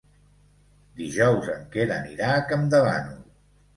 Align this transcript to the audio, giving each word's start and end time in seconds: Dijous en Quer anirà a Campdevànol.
Dijous 1.01 1.51
en 1.57 1.67
Quer 1.75 1.85
anirà 1.99 2.33
a 2.39 2.43
Campdevànol. 2.53 3.21